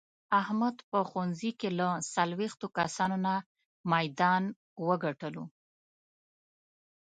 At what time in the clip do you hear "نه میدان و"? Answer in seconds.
3.25-4.89